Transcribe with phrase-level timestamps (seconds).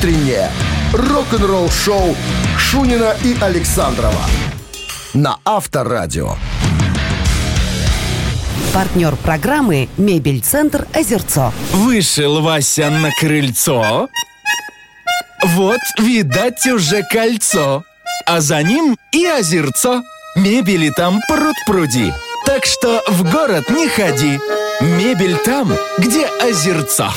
[0.00, 0.50] утреннее
[0.94, 2.16] рок-н-ролл-шоу
[2.56, 4.24] Шунина и Александрова
[5.12, 6.36] на Авторадио.
[8.72, 11.52] Партнер программы «Мебель-центр Озерцо».
[11.72, 14.08] Вышел Вася на крыльцо.
[15.44, 17.84] Вот, видать, уже кольцо.
[18.24, 20.02] А за ним и озерцо.
[20.34, 22.14] Мебели там пруд-пруди.
[22.46, 24.40] Так что в город не ходи.
[24.80, 27.12] Мебель там, где озерцо.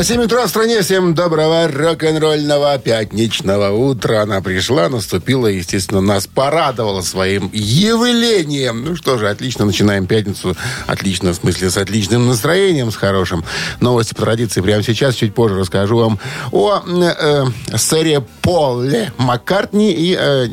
[0.00, 0.80] 7 утра в стране.
[0.80, 4.22] Всем доброго рок-н-ролльного пятничного утра.
[4.22, 8.84] Она пришла, наступила, естественно, нас порадовала своим явлением.
[8.84, 10.56] Ну что же, отлично начинаем пятницу.
[10.86, 13.44] Отлично, в смысле, с отличным настроением, с хорошим.
[13.80, 15.14] Новости по традиции прямо сейчас.
[15.14, 16.18] Чуть позже расскажу вам
[16.52, 17.44] о э,
[17.76, 20.48] сэре Поле Маккартни и э,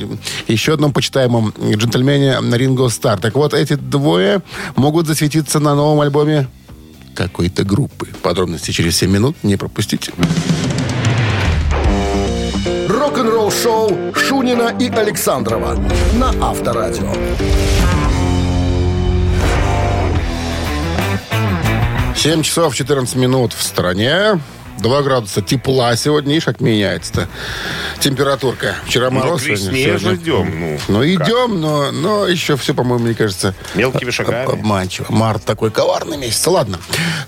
[0.49, 3.17] еще одном почитаемом джентльмене Ринго Стар.
[3.17, 4.41] Так вот, эти двое
[4.75, 6.49] могут засветиться на новом альбоме
[7.19, 8.07] какой-то группы.
[8.21, 9.35] Подробности через 7 минут.
[9.43, 10.13] Не пропустите.
[12.87, 15.75] Рок-н-ролл шоу Шунина и Александрова
[16.13, 17.11] на Авторадио.
[22.15, 24.39] 7 часов 14 минут в стране.
[24.79, 27.27] 2 градуса тепла сегодня, видишь, как меняется-то
[27.99, 28.75] температурка.
[28.85, 30.59] Вчера Ну, мороз, к сегодня, сегодня- идем.
[30.59, 33.53] Ну, Ну, идем, но, но еще все, по-моему, мне кажется...
[33.75, 34.51] Мелкими шагами.
[34.53, 35.05] Обманчиво.
[35.09, 36.45] Март такой коварный месяц.
[36.47, 36.79] Ладно.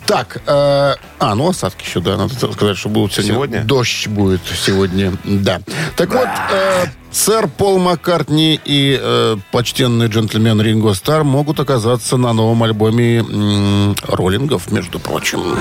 [0.06, 2.18] Так, э, а, ну осадки еще, да.
[2.18, 3.34] Надо сказать, что будут сегодня.
[3.34, 3.64] Сегодня?
[3.64, 5.62] Дождь будет сегодня, да.
[5.96, 12.34] Так вот, э, сэр Пол Маккартни и э, почтенный джентльмен Ринго Стар могут оказаться на
[12.34, 15.58] новом альбоме м, роллингов, между прочим.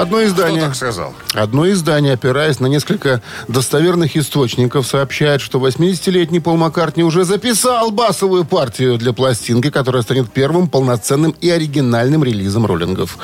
[0.00, 0.62] Одно Кто издание...
[0.62, 1.12] так сказал?
[1.34, 8.44] Одно издание, опираясь на несколько достоверных источников, сообщает, что 80-летний Пол Маккартни уже записал басовую
[8.44, 13.18] партию для пластинки, которая станет первым полноценным и оригинальным релизом роллингов,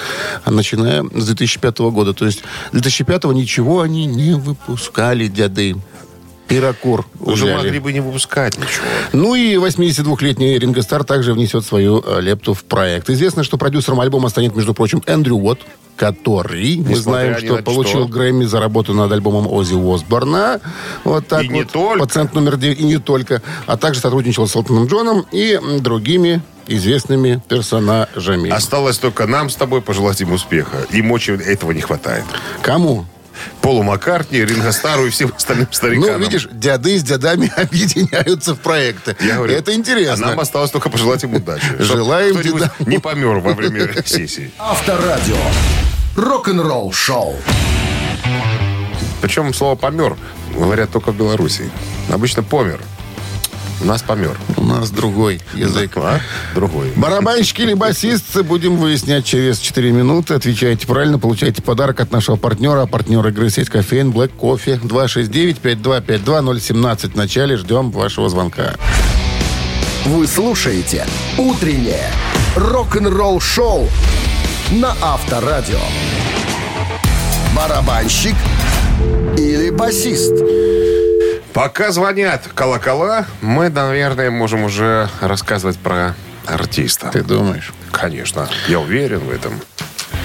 [0.46, 2.12] начиная с 2005 года.
[2.12, 5.76] То есть 2005 ничего они не выпускали, дяды.
[6.48, 7.56] Пирокур Уже взяли.
[7.64, 8.84] могли бы не выпускать ничего.
[9.12, 13.08] Ну и 82-летний Ринго Стар также внесет свою э, лепту в проект.
[13.10, 15.60] Известно, что продюсером альбома станет, между прочим, Эндрю Уотт,
[15.96, 18.08] который, мы Несмотря знаем, ни что получил что.
[18.08, 20.60] Грэмми за работу над альбомом Оззи Осборна.
[21.04, 21.54] Вот так И вот.
[21.54, 21.98] не только.
[22.00, 22.80] Пациент номер 9.
[22.80, 23.40] И не только.
[23.66, 28.50] А также сотрудничал с Элтоном Джоном и другими известными персонажами.
[28.50, 30.78] Осталось только нам с тобой пожелать им успеха.
[30.90, 32.24] Им очень этого не хватает.
[32.62, 33.04] Кому?
[33.60, 36.12] Полу Маккартни, Ринго Стару и всем остальным стариканам.
[36.20, 39.16] Ну, видишь, дяды с дядами объединяются в проекты.
[39.20, 40.26] Я говорю, Это интересно.
[40.26, 41.66] А нам осталось только пожелать им удачи.
[41.78, 42.70] Желаем дедам.
[42.80, 44.50] не помер во время сессии.
[44.58, 45.36] Авторадио.
[46.16, 47.36] Рок-н-ролл шоу.
[49.20, 50.16] Причем слово «помер»
[50.54, 51.70] говорят только в Беларуси.
[52.10, 52.80] Обычно «помер».
[53.84, 54.36] У нас «помер».
[54.56, 55.92] У нас другой язык.
[55.96, 56.18] А?
[56.54, 56.90] Другой.
[56.96, 60.32] Барабанщики или басисты, будем выяснять через 4 минуты.
[60.32, 62.80] Отвечаете правильно, получаете подарок от нашего партнера.
[62.80, 67.12] А партнер игры сеть кофеин Black Coffee 269-5252-017.
[67.12, 68.74] В начале ждем вашего звонка.
[70.06, 71.06] Вы слушаете
[71.36, 72.10] «Утреннее
[72.56, 73.86] рок-н-ролл шоу»
[74.70, 75.76] на Авторадио.
[77.54, 78.34] Барабанщик
[79.36, 80.32] или басист?
[81.54, 86.16] Пока звонят колокола, мы, наверное, можем уже рассказывать про
[86.46, 87.10] артиста.
[87.12, 87.72] Ты думаешь?
[87.92, 88.48] Конечно.
[88.66, 89.60] Я уверен в этом.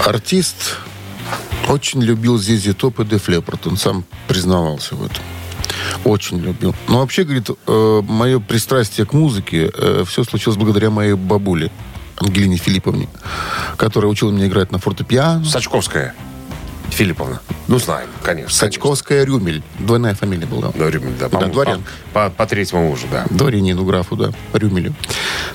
[0.03, 0.77] Артист
[1.67, 3.67] очень любил Зизи Топ и Деф Леппорт.
[3.67, 5.23] Он сам признавался в этом.
[6.03, 6.75] Очень любил.
[6.87, 9.71] Но вообще, говорит, э, мое пристрастие к музыке,
[10.07, 11.71] все случилось благодаря моей бабуле,
[12.17, 13.07] Ангелине Филипповне,
[13.77, 15.45] которая учила меня играть на фортепиано.
[15.45, 16.15] Сачковская.
[16.91, 17.41] Филипповна.
[17.67, 18.49] Ну, знаем, конечно.
[18.55, 19.61] Сачковская Рюмель.
[19.79, 20.71] Двойная фамилия была.
[20.71, 20.85] конечно.
[20.85, 21.29] Да, Рюмель, да.
[21.29, 21.89] Да, По, дворянка.
[22.13, 23.25] по, по третьему мужу, да.
[23.29, 24.31] Дворянину графу, да.
[24.53, 24.93] Рюмелю.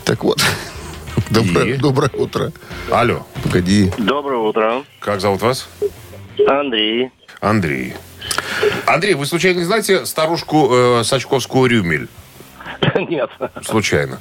[0.05, 0.41] Так вот.
[1.31, 1.77] Доброе, И?
[1.77, 2.53] доброе утро.
[2.91, 3.93] Алло, Погоди.
[3.99, 4.83] Доброе утро.
[5.01, 5.69] как зовут вас?
[6.47, 7.11] Андрей.
[7.41, 7.95] Андрей.
[8.87, 12.09] Андрей, вы случайно не знаете старушку э, Сачковскую Рюмель?
[13.09, 13.31] Нет.
[13.65, 14.19] Случайно.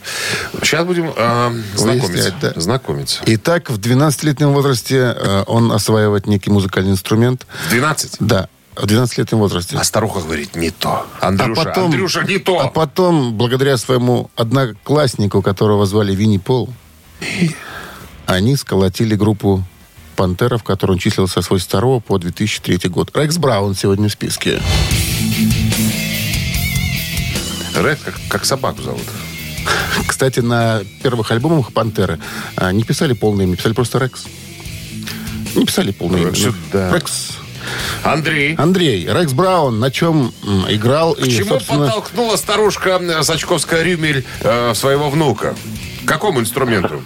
[0.61, 2.33] Сейчас будем э, знакомиться.
[2.41, 2.53] Да.
[2.55, 3.23] Знакомиться.
[3.25, 7.47] Итак, в 12-летнем возрасте э, он осваивает некий музыкальный инструмент.
[7.69, 8.17] 12.
[8.19, 9.77] Да, в 12-летнем возрасте.
[9.77, 11.05] А старуха говорит, не то.
[11.19, 12.59] Андрюша, а потом, Андрюша, не то.
[12.59, 16.69] А потом, благодаря своему однокласснику, которого звали Винни Пол,
[18.25, 19.63] они сколотили группу
[20.15, 23.15] «Пантера», в которой он числился с 82 по 2003 год.
[23.15, 24.61] Рекс Браун сегодня в списке.
[27.83, 29.03] Рек, как, как собаку зовут.
[30.07, 32.19] Кстати, на первых альбомах «Пантеры»
[32.55, 34.25] а, не писали полное имя, писали просто «Рекс».
[35.55, 36.29] Не писали полное имя.
[36.29, 36.93] Рекс, ну, да.
[36.93, 37.37] Рекс.
[38.03, 40.33] Андрей, Андрей, Рекс Браун на чем
[40.67, 41.13] играл?
[41.13, 45.55] к чему подтолкнула старушка Сачковская Рюмель э, своего внука?
[46.03, 47.01] К какому инструменту?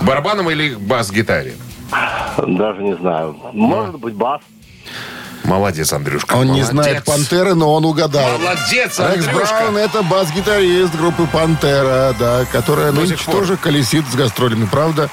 [0.00, 1.54] Барабаном или бас-гитаре?
[2.36, 3.36] Даже не знаю.
[3.52, 4.40] Может быть, бас.
[5.44, 6.34] Молодец, Андрюшка.
[6.34, 6.68] Он не молодец.
[6.70, 8.38] знает «Пантеры», но он угадал.
[8.38, 9.56] Молодец, Рекс Андрюшка.
[9.56, 13.36] Браун– это бас-гитарист группы «Пантера», да, которая До нынче сих пор.
[13.36, 14.68] тоже колесит с гастролями.
[14.70, 15.08] Правда,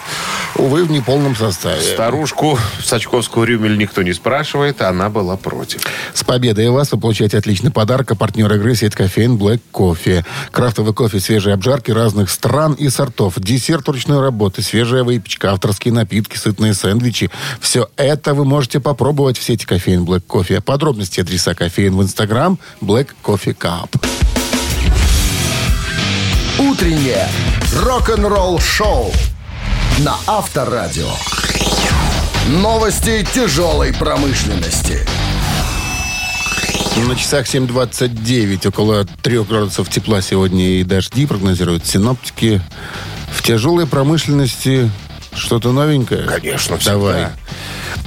[0.55, 1.81] увы, в неполном составе.
[1.81, 5.81] Старушку Сачковскую Рюмель никто не спрашивает, она была против.
[6.13, 8.11] С победой вас вы получаете отличный подарок.
[8.11, 10.25] А партнер игры сеть кофеин Black Coffee.
[10.51, 13.35] Крафтовый кофе, свежие обжарки разных стран и сортов.
[13.37, 17.31] Десерт ручной работы, свежая выпечка, авторские напитки, сытные сэндвичи.
[17.59, 20.61] Все это вы можете попробовать в сети кофеин Black Coffee.
[20.61, 23.89] Подробности адреса кофеин в Инстаграм Black Coffee Cup.
[26.59, 27.27] Утреннее
[27.83, 29.11] рок-н-ролл-шоу
[29.99, 31.09] на Авторадио.
[32.47, 35.05] Новости тяжелой промышленности.
[37.07, 42.61] На часах 7.29, около 3 градусов тепла сегодня и дожди прогнозируют синоптики.
[43.31, 44.89] В тяжелой промышленности
[45.37, 46.23] что-то новенькое?
[46.23, 46.93] Конечно, всегда.
[46.93, 47.27] Давай.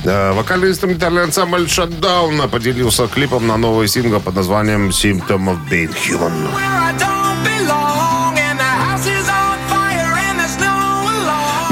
[0.05, 6.49] Да, Вокально-инструментальный ансамбль Shutdown поделился клипом на новый сингл под названием Symptom of Being Human.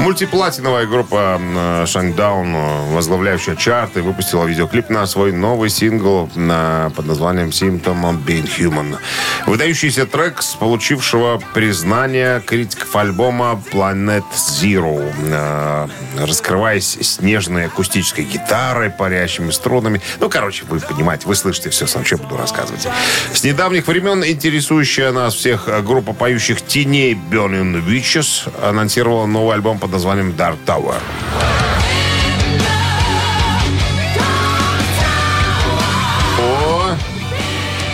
[0.09, 7.49] Мультиплатиновая группа э, Shutdown, э, возглавляющая чарты, выпустила видеоклип на свой новый сингл под названием
[7.49, 8.97] Symptom of Being Human.
[9.45, 15.13] Выдающийся трек с получившего признание критиков альбома Planet Zero.
[15.27, 20.01] Э, Раскрываясь снежной акустической гитарой, парящими струнами.
[20.19, 22.87] Ну, короче, вы понимаете, вы слышите все, сам что буду рассказывать.
[23.31, 29.91] С недавних времен интересующая нас всех группа поющих теней Burning Witches анонсировала новый альбом под
[29.91, 29.98] названием
[30.37, 31.58] Dark Tower.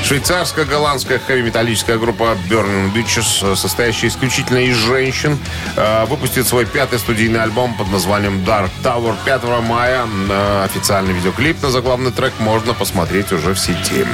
[0.06, 5.40] Швейцарско-голландская хэви-металлическая группа Burning Witches, э, состоящая исключительно из женщин,
[5.76, 10.06] э, выпустит свой пятый студийный альбом под названием Dark Tower 5 мая.
[10.30, 14.06] Э, Официальный видеоклип на заглавный трек можно посмотреть уже в сети.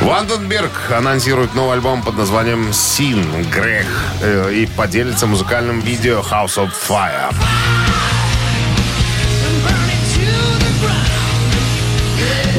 [0.00, 3.22] Ванденберг анонсирует новый альбом под названием «Син.
[3.44, 3.86] Грех»
[4.50, 7.32] и поделится музыкальным видео «House of Fire».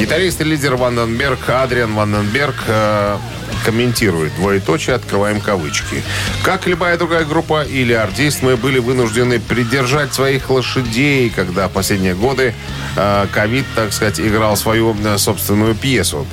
[0.04, 3.16] Гитарист и лидер Ванденберг Адриан Ванденберг э,
[3.64, 6.02] комментирует двоеточие, открываем кавычки.
[6.42, 12.52] Как любая другая группа или артист, мы были вынуждены придержать своих лошадей, когда последние годы
[12.96, 16.26] э, ковид, так сказать, играл свою э, собственную пьесу.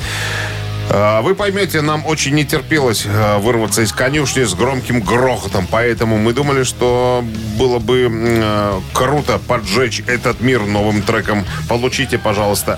[0.89, 6.17] Э, Вы поймете, нам очень не терпелось э, вырваться из конюшни с громким грохотом, поэтому
[6.17, 7.23] мы думали, что
[7.57, 11.45] было бы э, круто поджечь этот мир новым треком.
[11.69, 12.77] Получите, пожалуйста,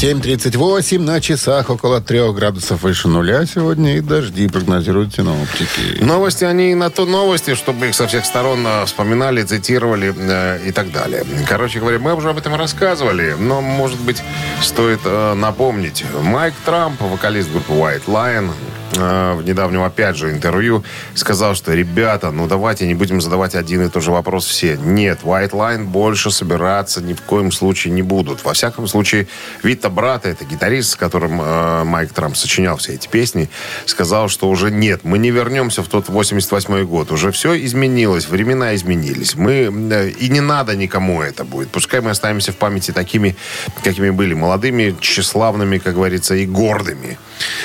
[0.00, 6.00] 7.38 на часах, около 3 градусов выше нуля сегодня и дожди прогнозируют синоптики.
[6.04, 10.70] Новости, они на то новости, чтобы их со всех сторон э, вспоминали, цитировали э, и
[10.70, 11.24] так далее.
[11.48, 14.22] Короче говоря, мы уже об этом рассказывали, но, может быть,
[14.62, 16.04] стоит э, напомнить.
[16.22, 18.52] Майк Трамп, вокалист группы White Lion,
[18.92, 23.88] в недавнем, опять же, интервью сказал, что, ребята, ну давайте не будем задавать один и
[23.88, 24.76] тот же вопрос все.
[24.76, 28.44] Нет, White Line больше собираться ни в коем случае не будут.
[28.44, 29.26] Во всяком случае,
[29.62, 33.48] Вита Брата, это гитарист, с которым э, Майк Трамп сочинял все эти песни,
[33.86, 37.12] сказал, что уже нет, мы не вернемся в тот 88 год.
[37.12, 39.34] Уже все изменилось, времена изменились.
[39.34, 41.68] Мы, э, и не надо никому это будет.
[41.68, 43.36] Пускай мы останемся в памяти такими,
[43.82, 44.34] какими были.
[44.34, 47.18] Молодыми, тщеславными, как говорится, и гордыми.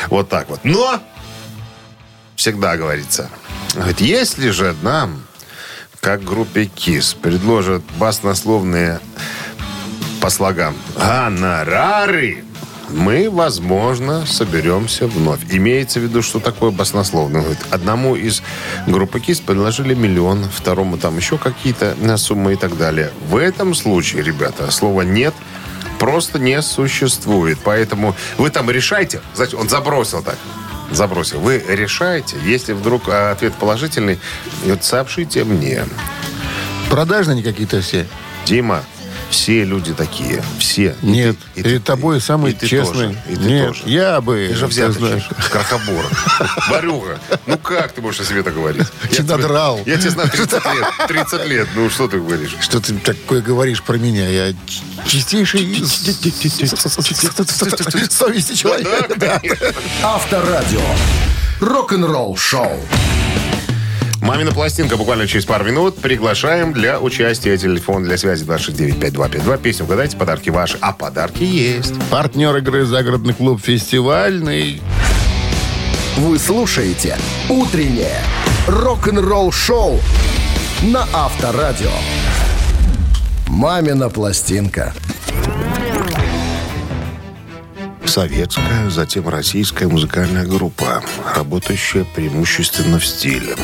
[0.10, 0.60] Вот так вот.
[0.64, 1.02] Но
[2.44, 3.30] всегда говорится.
[3.74, 5.24] Говорит, если же нам,
[6.02, 9.00] как группе КИС, предложат баснословные
[10.20, 12.44] по слогам гонорары,
[12.90, 15.40] мы, возможно, соберемся вновь.
[15.52, 17.40] Имеется в виду, что такое баснословно.
[17.40, 18.44] Говорит, одному из
[18.88, 23.14] группы КИС предложили миллион, второму там еще какие-то суммы и так далее.
[23.30, 25.34] В этом случае, ребята, слова «нет»
[25.98, 27.58] просто не существует.
[27.64, 29.22] Поэтому вы там решайте.
[29.34, 30.38] Значит, он забросил так.
[30.94, 31.40] Забросил.
[31.40, 32.38] Вы решаете.
[32.46, 34.20] Если вдруг а, ответ положительный,
[34.66, 35.86] вот сообщите мне.
[36.90, 38.06] Продажные они какие-то все.
[38.46, 38.84] Дима,
[39.30, 40.44] все люди такие.
[40.60, 40.96] Все.
[41.02, 43.08] И Нет, ты- и перед ты- тобой самый и ты честный.
[43.08, 43.82] тоже, И ты Нет, тоже.
[43.86, 44.48] я бы...
[44.50, 46.06] Ты же ты взяточник, крохобор,
[46.70, 47.20] ворюга.
[47.48, 48.86] Ну как ты можешь о себе так говорить?
[49.04, 49.80] Я Тебя тебе- драл.
[49.86, 50.86] Я тебе знаю 30 лет.
[51.08, 51.68] 30 лет.
[51.76, 52.56] Ну что ты говоришь?
[52.62, 54.28] Что ты такое говоришь про меня?
[54.30, 54.54] Я
[55.08, 55.84] чистейший
[58.10, 59.18] совести человек.
[59.18, 59.68] Да, конечно.
[60.04, 60.82] Авторадио.
[64.24, 65.98] Мамина пластинка буквально через пару минут.
[65.98, 67.58] Приглашаем для участия.
[67.58, 69.62] Телефон для связи 269-5252.
[69.62, 70.78] Песню угадайте, подарки ваши.
[70.80, 71.94] А подарки есть.
[72.10, 74.82] Партнер игры «Загородный клуб фестивальный».
[76.16, 77.18] Вы слушаете
[77.50, 78.22] «Утреннее
[78.66, 80.00] рок-н-ролл-шоу»
[80.84, 81.92] на Авторадио.
[83.48, 84.94] «Мамина пластинка».
[88.06, 91.04] Советская, затем российская музыкальная группа,
[91.36, 93.56] работающая преимущественно в стиле.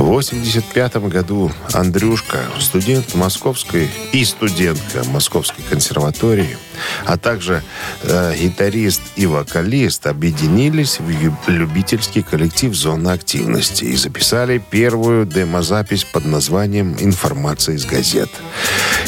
[0.00, 6.56] В 85 году Андрюшка, студент Московской и студентка Московской консерватории,
[7.04, 7.62] а также
[8.04, 16.24] э, гитарист и вокалист объединились в любительский коллектив «Зона активности» и записали первую демозапись под
[16.24, 18.30] названием «Информация из газет».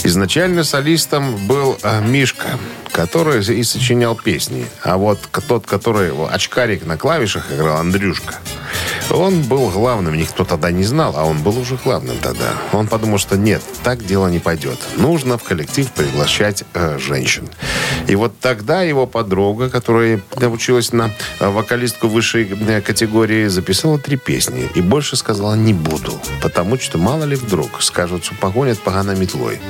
[0.04, 2.58] Изначально солистом был э, Мишка,
[2.92, 4.66] который и сочинял песни.
[4.82, 5.18] А вот
[5.48, 8.34] тот, который очкарик на клавишах играл, Андрюшка,
[9.12, 10.14] он был главным.
[10.14, 12.54] Никто тогда не знал, а он был уже главным тогда.
[12.72, 14.78] Он подумал, что нет, так дело не пойдет.
[14.96, 17.48] Нужно в коллектив приглашать э, женщин.
[18.08, 24.16] И вот тогда его подруга, которая училась на э, вокалистку высшей э, категории, записала три
[24.16, 24.68] песни.
[24.74, 26.18] И больше сказала не буду.
[26.40, 29.60] Потому что мало ли вдруг скажут, что погонят поганой метлой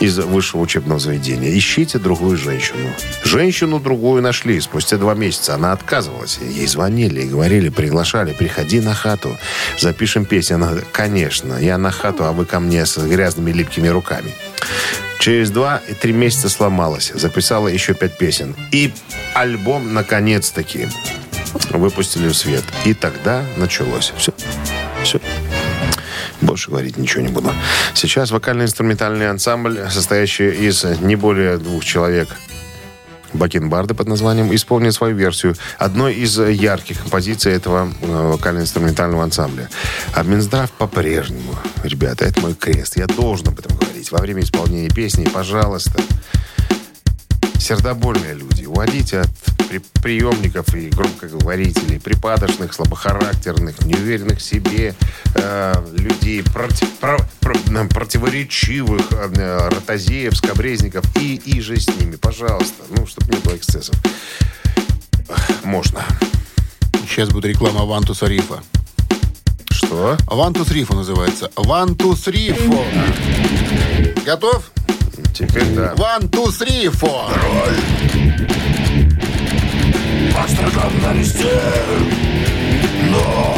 [0.00, 1.56] из высшего учебного заведения.
[1.56, 2.90] Ищите другую женщину.
[3.24, 4.60] Женщину другую нашли.
[4.60, 6.38] Спустя два месяца она отказывалась.
[6.42, 9.38] Ей звонили и говорили, приглашали, приходи на хату,
[9.78, 10.56] запишем песню.
[10.56, 14.32] Она, конечно, я на хату, а вы ко мне с грязными липкими руками.
[15.18, 17.12] Через два и три месяца сломалась.
[17.14, 18.56] Записала еще пять песен.
[18.72, 18.92] И
[19.34, 20.88] альбом, наконец-таки,
[21.70, 22.64] выпустили в свет.
[22.84, 24.12] И тогда началось.
[24.16, 24.32] Все.
[25.04, 25.20] Все.
[26.40, 27.52] Больше говорить ничего не буду.
[27.94, 32.28] Сейчас вокально-инструментальный ансамбль, состоящий из не более двух человек,
[33.34, 39.68] Бакенбарды под названием, исполнит свою версию одной из ярких композиций этого э, вокально-инструментального ансамбля.
[40.14, 42.96] А Минздрав по-прежнему, ребята, это мой крест.
[42.96, 44.10] Я должен об этом говорить.
[44.10, 46.02] Во время исполнения песни, пожалуйста,
[47.58, 49.28] сердобольные люди, уводите от
[49.68, 54.94] при- приемников и громкоговорителей, припадочных, слабохарактерных, неуверенных в себе
[55.34, 62.16] э, людей, проти- про- про- э, противоречивых, э, ротозеев, скобрезников и, и же с ними,
[62.16, 62.84] пожалуйста.
[62.90, 63.94] Ну, чтобы не было эксцессов.
[65.64, 66.04] Можно.
[67.08, 68.62] Сейчас будет реклама Вантуса Рифа.
[69.70, 70.16] Что?
[70.26, 71.50] Вантус Рифа называется.
[71.56, 72.84] Вантус Рифо.
[74.24, 74.70] Готов?
[75.34, 75.94] Теперь да.
[75.96, 77.28] Вантус Рифо.
[80.36, 81.60] Астраган на листе
[83.10, 83.56] Но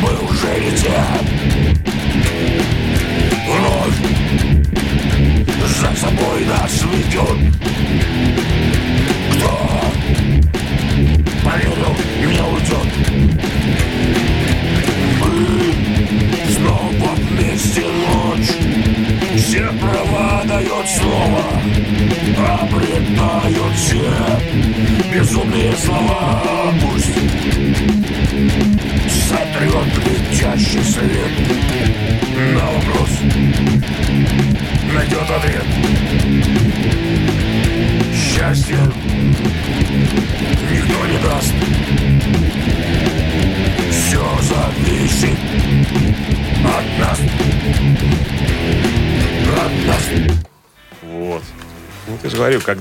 [0.00, 1.91] Мы уже летим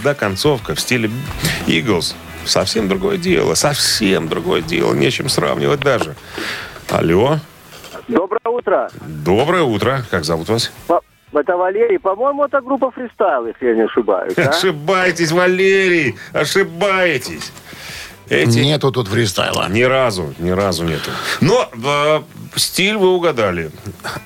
[0.01, 1.11] когда концовка в стиле
[1.67, 3.53] Eagles, совсем другое дело.
[3.53, 4.95] Совсем другое дело.
[4.95, 6.15] Нечем сравнивать даже.
[6.89, 7.37] Алло.
[8.07, 8.89] Доброе утро.
[9.05, 10.03] Доброе утро.
[10.09, 10.71] Как зовут вас?
[11.33, 11.99] Это Валерий.
[11.99, 14.33] По-моему, это группа фристайл, если я не ошибаюсь.
[14.37, 14.49] а?
[14.49, 16.15] Ошибаетесь, Валерий.
[16.33, 17.53] Ошибаетесь.
[18.27, 18.57] Эти...
[18.57, 19.67] Нету тут фристайла.
[19.69, 21.11] Ни разу, ни разу нету.
[21.41, 22.21] Но э,
[22.55, 23.69] стиль вы угадали.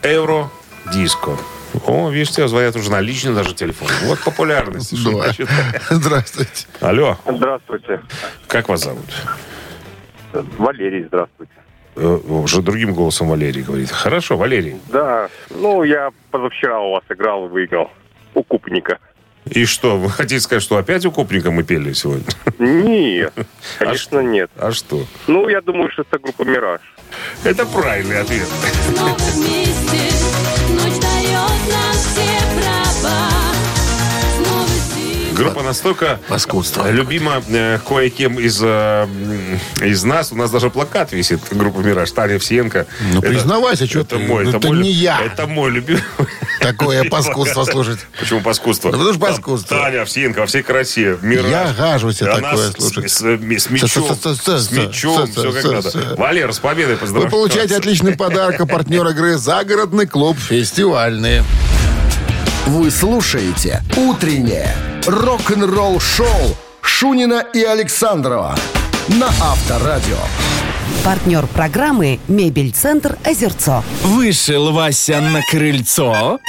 [0.03, 0.49] Евро,
[0.93, 1.37] диско.
[1.85, 3.87] О, видишь, тебе звонят уже на личный даже телефон.
[4.03, 4.97] Вот популярность.
[4.97, 5.23] что Да.
[5.23, 5.49] значит.
[5.89, 6.67] Здравствуйте.
[6.81, 8.01] Алло, Здравствуйте.
[8.47, 9.05] как вас зовут?
[10.57, 11.51] Валерий, здравствуйте.
[11.95, 13.89] Э, Уже другим голосом Валерий говорит.
[13.89, 14.77] Хорошо, Валерий.
[14.89, 17.89] Да, ну я позавчера у вас играл и выиграл.
[18.33, 18.97] У Купника.
[19.45, 22.25] И что, вы хотите сказать, что опять у Купника мы пели сегодня?
[22.59, 23.33] Нет,
[23.79, 24.49] конечно нет.
[24.57, 25.05] А что?
[25.27, 26.81] Ну, я думаю, что это группа «Мираж».
[27.45, 28.47] Это правильный ответ.
[28.93, 30.14] Снова вместе,
[31.67, 32.44] nascer.
[35.35, 36.89] Группа настолько Паскудство.
[36.89, 39.07] любима э, кое-кем из, э,
[39.81, 40.31] из нас.
[40.31, 42.11] У нас даже плакат висит группа «Мираж».
[42.11, 42.85] Таня Овсиенко.
[43.13, 44.23] Ну, Это- признавайся, что это ты.
[44.23, 45.19] мой, Это мой не я.
[45.21, 46.01] Это мой любимый.
[46.61, 47.99] Такое паскудство слушать.
[48.19, 48.87] Почему паскудство?
[48.89, 49.77] Ну, потому что паскудство.
[49.77, 51.17] Таня Овсиенко во всей красе.
[51.21, 51.49] Мираж.
[51.49, 53.11] Я гажусь Она такое слушать.
[53.11, 56.15] С, с- с мячом, С- с- все как надо.
[56.17, 57.31] Валер, с победой Вы поздравляю.
[57.31, 61.43] получаете отличный подарок, а партнер игры «Загородный клуб фестивальный».
[62.67, 68.55] Вы слушаете «Утреннее рок-н-ролл-шоу» Шунина и Александрова
[69.07, 70.17] на Авторадио.
[71.03, 73.83] Партнер программы «Мебель-центр Озерцо».
[74.01, 76.39] Вышел Вася на крыльцо.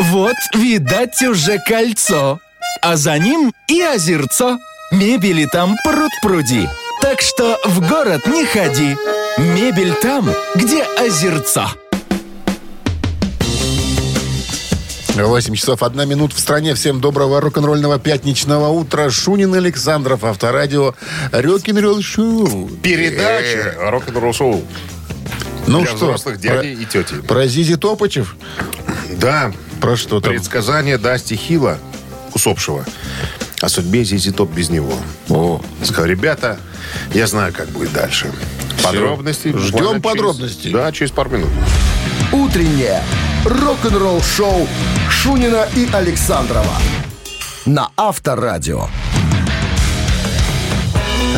[0.00, 2.40] Вот, видать, уже кольцо.
[2.82, 4.58] А за ним и озерцо.
[4.90, 6.68] Мебели там пруд-пруди.
[7.00, 8.96] Так что в город не ходи.
[9.38, 11.68] Мебель там, где озерцо.
[15.16, 16.74] 8 часов 1 минут в стране.
[16.74, 19.10] Всем доброго рок-н-ролльного пятничного утра.
[19.10, 20.94] Шунин Александров, Авторадио,
[21.32, 22.68] Рок-н-ролл шоу.
[22.82, 24.64] Передача рок-н-ролл шоу
[25.66, 27.14] Ну для что, взрослых дядей и тети.
[27.26, 28.36] про Зизи Топычев?
[29.18, 30.32] Да, Про что там?
[30.32, 31.78] предсказание Дасти Хила,
[32.32, 32.84] усопшего,
[33.60, 34.94] о судьбе Зизи Топ без него.
[35.28, 36.58] О, Сказал, ребята,
[37.12, 38.30] я знаю, как будет дальше.
[38.82, 39.48] Подробности.
[39.48, 40.72] Ждем буквально через- подробностей.
[40.72, 41.50] Да, через пару минут.
[42.32, 43.02] «Утреннее
[43.44, 44.66] рок-н-ролл-шоу»
[45.10, 46.76] Шунина и Александрова
[47.66, 48.86] на Авторадио.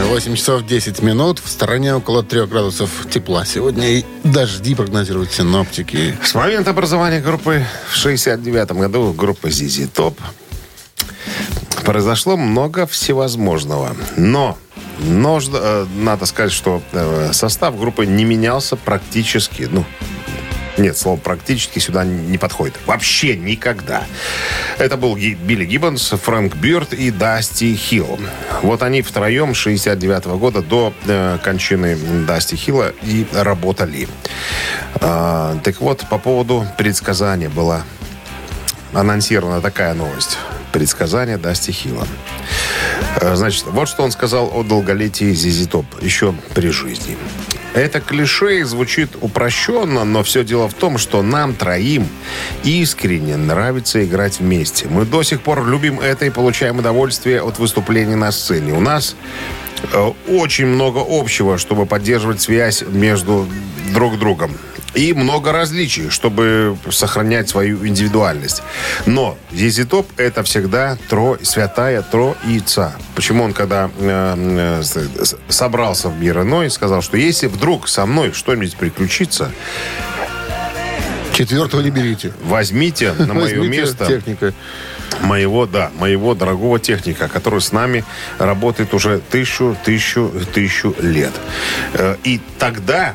[0.08, 1.40] 8 часов 10 минут.
[1.40, 3.44] В стороне около 3 градусов тепла.
[3.44, 6.16] Сегодня и дожди прогнозируют синоптики.
[6.22, 10.14] С момента образования группы в 69 году, группа ZZ Top,
[11.84, 13.96] произошло много всевозможного.
[14.16, 14.58] Но
[14.98, 19.84] нужно, э, надо сказать, что э, состав группы не менялся практически, ну,
[20.78, 22.74] нет, слово практически сюда не подходит.
[22.86, 24.04] Вообще никогда.
[24.78, 28.18] Это был Билли Гиббонс, Фрэнк Бёрд и Дасти Хилл.
[28.62, 34.08] Вот они втроем с 69 года до э, кончины Дасти Хилла и работали.
[34.94, 37.82] А, так вот, по поводу предсказания была
[38.94, 40.38] анонсирована такая новость.
[40.72, 42.06] Предсказание Дасти Хилла.
[43.20, 47.18] Э, Значит, вот что он сказал о долголетии Зизи Топ еще при жизни.
[47.74, 52.06] Это клише звучит упрощенно, но все дело в том, что нам троим
[52.64, 54.88] искренне нравится играть вместе.
[54.88, 58.74] Мы до сих пор любим это и получаем удовольствие от выступлений на сцене.
[58.74, 59.16] У нас
[59.92, 63.48] э, очень много общего, чтобы поддерживать связь между
[63.94, 64.52] друг другом.
[64.94, 68.62] И много различий, чтобы сохранять свою индивидуальность.
[69.06, 72.92] Но Зизи Топ это всегда тро, святая троица.
[73.14, 78.32] Почему он, когда э, э, собрался в мир иной, сказал, что если вдруг со мной
[78.32, 79.50] что-нибудь приключится,
[81.32, 82.32] Четвертого не берите.
[82.44, 84.52] возьмите на мое Возьмите место техника.
[85.22, 88.04] моего, да, моего дорогого техника, который с нами
[88.38, 91.32] работает уже тысячу, тысячу, тысячу лет.
[91.94, 93.14] Э, И тогда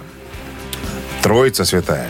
[1.28, 2.10] Троица Святая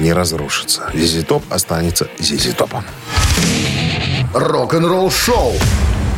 [0.00, 0.88] не разрушится.
[0.94, 2.82] Зизитоп останется Зизитопом.
[4.32, 5.52] Рок-н-ролл-шоу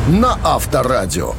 [0.07, 1.33] на Авторадио.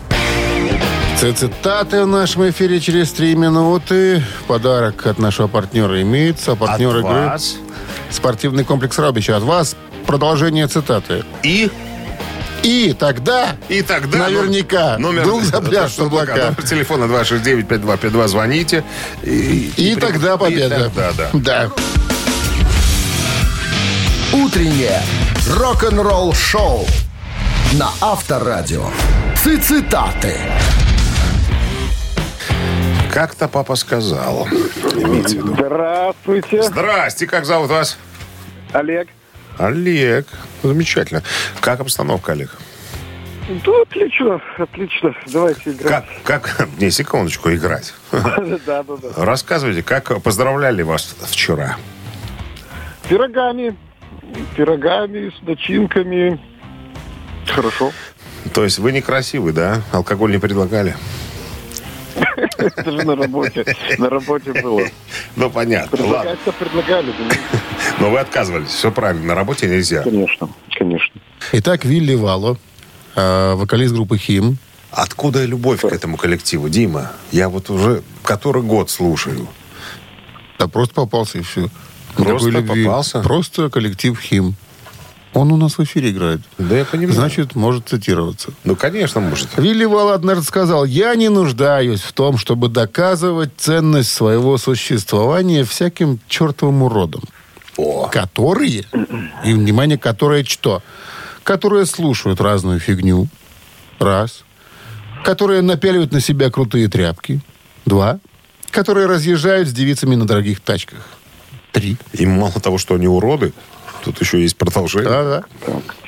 [1.19, 4.23] Цитаты в нашем эфире через три минуты.
[4.49, 6.55] Подарок от нашего партнера имеется.
[6.57, 7.57] Партнер От игры вас
[8.11, 9.39] спортивный комплекс Раубича.
[9.39, 11.25] От вас продолжение цитаты.
[11.43, 11.71] и
[12.67, 14.19] И тогда И тогда...
[14.19, 14.99] Наверняка.
[14.99, 16.35] Номер, Вдруг запляшут облака.
[16.35, 18.27] Номер телефона 269-5252.
[18.27, 18.83] Звоните.
[19.23, 20.75] И, и, при- тогда победа.
[20.75, 21.31] И тогда, да.
[21.33, 21.71] Да.
[24.33, 25.01] Утреннее
[25.49, 26.85] рок-н-ролл-шоу
[27.75, 28.91] на Авторадио.
[29.45, 30.35] Цитаты.
[33.13, 34.49] Как-то папа сказал.
[34.49, 35.55] Имейте в виду.
[35.55, 37.97] Здравствуйте, Здрасте, как зовут вас?
[38.73, 39.07] Олег.
[39.59, 40.27] Олег.
[40.63, 41.23] Замечательно.
[41.61, 42.51] Как обстановка, Олег?
[43.49, 45.15] Ну, отлично, отлично.
[45.29, 46.05] Давайте играть.
[46.25, 47.95] Как, как, не, секундочку, играть.
[48.13, 49.25] Да, да, да.
[49.25, 51.77] Рассказывайте, как поздравляли вас вчера?
[53.09, 53.77] Пирогами.
[54.57, 56.41] Пирогами с начинками.
[57.47, 57.93] Хорошо.
[58.53, 59.83] То есть вы некрасивый, да?
[59.93, 60.97] Алкоголь не предлагали?
[62.59, 63.65] Это же на работе.
[63.99, 64.83] На работе было.
[65.37, 65.97] Ну, понятно.
[65.97, 66.39] Предлагали.
[66.49, 67.35] да,
[68.01, 68.69] Но вы отказывались.
[68.69, 69.27] Все правильно.
[69.27, 70.03] На работе нельзя.
[70.03, 70.49] Конечно,
[70.79, 71.21] конечно.
[71.53, 72.57] Итак, Вилли Вало,
[73.15, 74.57] э, вокалист группы «Хим».
[74.91, 77.13] Откуда любовь к этому коллективу, Дима?
[77.33, 79.47] Я вот уже который год слушаю.
[80.59, 81.69] Да просто попался и все.
[82.17, 83.21] Просто попался?
[83.21, 84.57] Просто коллектив «Хим».
[85.37, 86.41] Он у нас в эфире играет.
[86.57, 87.13] Да я понимаю.
[87.13, 88.53] Значит, может цитироваться.
[88.65, 89.49] Ну, конечно, может.
[89.59, 96.21] Вилли Вал однажды сказал, я не нуждаюсь в том, чтобы доказывать ценность своего существования всяким
[96.27, 97.23] чертовым уродом.
[97.77, 98.09] О.
[98.09, 98.85] Которые,
[99.45, 100.83] и, внимание, которые что?
[101.47, 103.29] которые слушают разную фигню.
[104.01, 104.43] Раз.
[105.23, 107.41] Которые напяливают на себя крутые тряпки.
[107.85, 108.19] Два.
[108.71, 111.07] Которые разъезжают с девицами на дорогих тачках.
[111.71, 111.99] Три.
[112.15, 113.53] И мало того, что они уроды,
[114.07, 115.11] тут еще есть продолжение.
[115.11, 115.45] Да-да.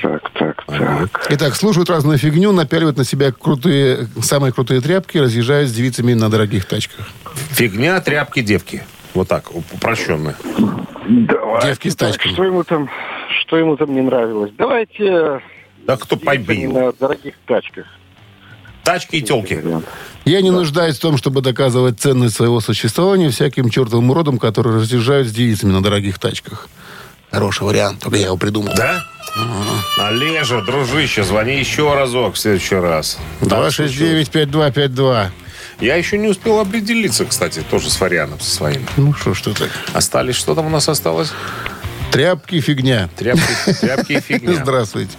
[0.01, 1.27] Так, так, так.
[1.29, 6.29] Итак, слушают разную фигню, напяливают на себя крутые, самые крутые тряпки, разъезжают с девицами на
[6.29, 7.09] дорогих тачках.
[7.51, 8.83] Фигня, тряпки, девки.
[9.13, 10.35] Вот так, упрощенно.
[11.09, 12.33] Давайте Девки с так, тачками.
[12.33, 12.89] Что ему там,
[13.41, 14.51] что ему там не нравилось?
[14.57, 15.41] Давайте
[15.85, 16.71] Да кто побил?
[16.71, 17.85] на дорогих тачках.
[18.83, 19.61] Тачки и телки.
[20.25, 25.27] Я не нуждаюсь в том, чтобы доказывать ценность своего существования всяким чертовым уродам, которые разъезжают
[25.27, 26.69] с девицами на дорогих тачках.
[27.31, 28.73] Хороший вариант, только я его придумал.
[28.75, 29.03] Да?
[29.99, 33.17] Олежа, дружище, звони еще разок в следующий раз.
[33.47, 35.27] Так, что 269-5252.
[35.79, 38.85] Я еще не успел определиться, кстати, тоже с Фарианом со своим.
[38.97, 39.69] Ну что ж ты так.
[39.93, 41.31] Остались, что там у нас осталось?
[42.11, 43.09] Тряпки фигня.
[43.15, 44.53] Тряпки, тряпки и фигня.
[44.63, 45.11] Здравствуйте.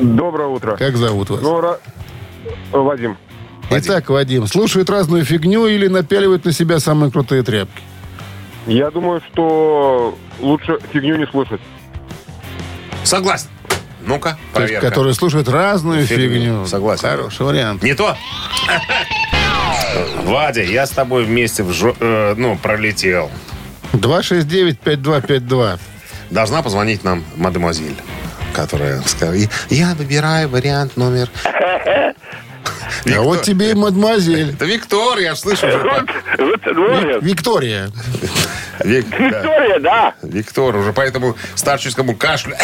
[0.00, 0.76] Доброе утро.
[0.76, 1.40] Как зовут вас?
[1.42, 1.78] Ну, Ра-
[2.72, 3.16] Вадим.
[3.70, 7.82] Итак, Вадим, слушают разную фигню или напяливают на себя самые крутые тряпки?
[8.66, 11.60] Я думаю, что лучше фигню не слушать.
[13.04, 13.48] Согласен.
[14.04, 14.88] Ну-ка, То есть, проверка.
[14.88, 16.28] которые слушают разную Фигню.
[16.28, 16.66] фигню.
[16.66, 17.08] Согласен.
[17.08, 17.82] Хороший вариант.
[17.82, 18.16] Не то?
[20.24, 23.30] Вадя, я с тобой вместе в жо- э, ну, пролетел.
[23.92, 25.78] 269-5252.
[26.30, 27.96] Должна позвонить нам мадемуазель,
[28.52, 29.36] которая сказала,
[29.70, 31.28] я выбираю вариант номер...
[33.14, 34.50] А вот тебе и мадемуазель.
[34.54, 35.78] Это Виктор, я слышу уже.
[35.78, 36.02] по-
[36.38, 37.88] Ви- Виктория.
[38.84, 39.06] Вик-.
[39.06, 40.14] Виктория, да.
[40.22, 42.56] Виктор уже по этому старческому кашлю.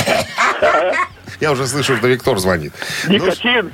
[1.40, 2.72] Я уже слышу, что Виктор звонит.
[3.08, 3.72] Никотин.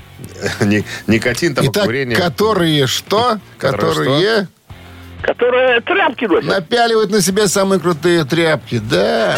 [0.61, 2.17] Ну, ни- никотин, там Итак, курение.
[2.17, 3.39] которые что?
[3.59, 4.49] Которые Которые
[5.23, 6.45] Которые тряпки носят.
[6.49, 8.79] напяливают на себя самые крутые тряпки.
[8.79, 9.37] Да.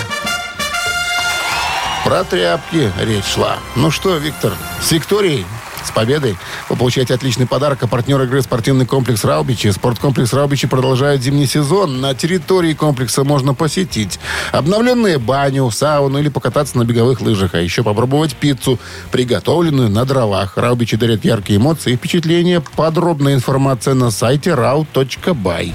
[2.04, 3.58] Про тряпки речь шла.
[3.76, 5.46] Ну что, Виктор, с Викторией,
[5.84, 6.36] с победой.
[6.68, 7.82] Вы получаете отличный подарок.
[7.82, 9.70] А партнер игры спортивный комплекс «Раубичи».
[9.70, 12.00] Спорткомплекс «Раубичи» продолжает зимний сезон.
[12.00, 14.18] На территории комплекса можно посетить
[14.52, 17.54] обновленные баню, сауну или покататься на беговых лыжах.
[17.54, 18.78] А еще попробовать пиццу,
[19.10, 20.56] приготовленную на дровах.
[20.56, 22.62] «Раубичи» дарят яркие эмоции и впечатления.
[22.76, 25.72] Подробная информация на сайте rau.by.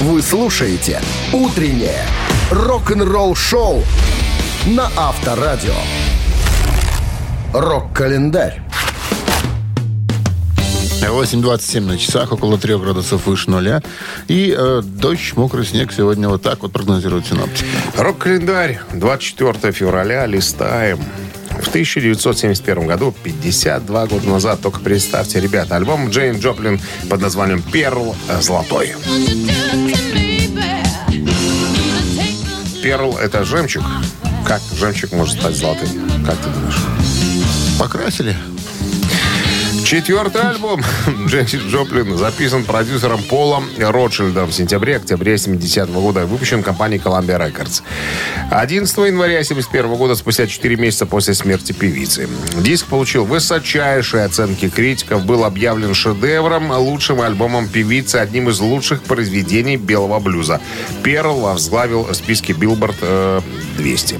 [0.00, 1.00] Вы слушаете
[1.32, 2.04] «Утреннее
[2.50, 3.84] рок-н-ролл-шоу»
[4.66, 5.74] на Авторадио.
[7.52, 8.62] Рок-календарь.
[11.08, 13.82] 8.27 на часах, около 3 градусов выше нуля.
[14.28, 17.66] И э, дождь, мокрый снег сегодня вот так вот прогнозируют синоптики.
[17.96, 18.80] Рок-календарь.
[18.92, 20.26] 24 февраля.
[20.26, 20.98] Листаем.
[21.50, 28.16] В 1971 году, 52 года назад, только представьте, ребята, альбом Джейн Джоплин под названием «Перл
[28.40, 28.94] Золотой».
[32.82, 33.84] Перл– это жемчуг.
[34.46, 35.88] Как жемчуг может стать золотым?
[36.26, 36.78] Как ты думаешь?
[37.78, 38.36] Покрасили?
[39.92, 40.80] Четвертый альбом
[41.26, 46.24] Джеймс Джоплин записан продюсером Полом Ротшильдом в сентябре-октябре 70 года.
[46.24, 47.82] Выпущен компанией Columbia Records.
[48.50, 52.26] 11 января 71 года, спустя 4 месяца после смерти певицы.
[52.56, 59.76] Диск получил высочайшие оценки критиков, был объявлен шедевром, лучшим альбомом певицы, одним из лучших произведений
[59.76, 60.62] белого блюза.
[61.02, 63.40] Перл возглавил списки Billboard э,
[63.76, 64.18] 200.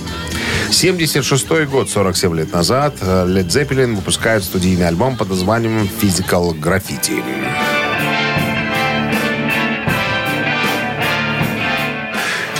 [0.71, 7.23] 76 год, 47 лет назад, э, Led Zeppelin выпускает студийный альбом под названием Physical Graffiti.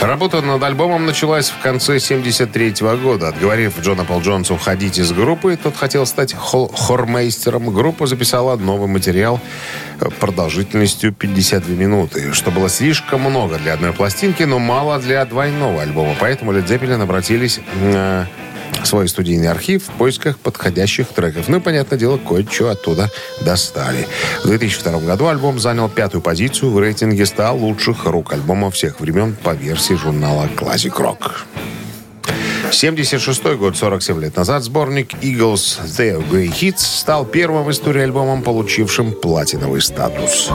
[0.03, 3.29] Работа над альбомом началась в конце 73 года.
[3.29, 7.73] Отговорив Джона Пол Джонса уходить из группы, тот хотел стать хормейстером.
[7.73, 9.39] Группа записала новый материал
[10.01, 15.81] э, продолжительностью 52 минуты, что было слишком много для одной пластинки, но мало для двойного
[15.81, 16.15] альбома.
[16.19, 18.27] Поэтому Led Zeppelin обратились в
[18.83, 21.47] свой студийный архив в поисках подходящих треков.
[21.47, 23.09] Ну и, понятное дело, кое-что оттуда
[23.41, 24.07] достали.
[24.43, 29.51] В 2002 году альбом занял пятую позицию в рейтинге 100 лучших рок-альбомов всех времен по
[29.51, 31.45] версии журнала Classic Rock.
[32.71, 38.41] 76 год, 47 лет назад, сборник Eagles The Grey Hits стал первым в истории альбомом,
[38.41, 40.49] получившим платиновый статус.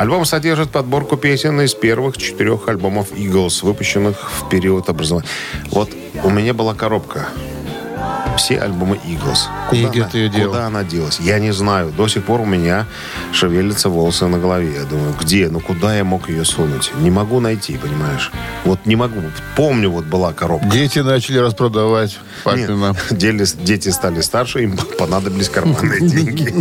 [0.00, 5.28] Альбом содержит подборку песен из первых четырех альбомов Eagles, выпущенных в период образования.
[5.70, 5.90] Вот
[6.24, 7.28] у меня была коробка.
[8.38, 9.40] Все альбомы Eagles.
[9.72, 10.52] И Куда где она- ты ее делал?
[10.52, 11.20] Куда она делась?
[11.20, 11.90] Я не знаю.
[11.94, 12.86] До сих пор у меня
[13.34, 14.72] шевелятся волосы на голове.
[14.74, 15.50] Я думаю, где?
[15.50, 16.92] Ну куда я мог ее сунуть?
[17.00, 18.32] Не могу найти, понимаешь?
[18.64, 19.20] Вот не могу.
[19.54, 20.66] Помню, вот была коробка.
[20.70, 22.18] Дети начали распродавать.
[22.46, 22.96] Нет, Папина.
[23.10, 26.54] дети стали старше, им понадобились карманные деньги.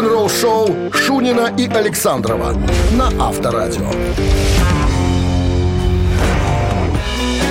[0.00, 2.56] Рок-н-ролл-шоу Шунина и Александрова
[2.92, 3.90] на Авторадио.